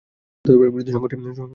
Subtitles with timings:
[0.45, 1.49] জাতীয়তাবিরোধী সংগঠনের উদয় হচ্ছে।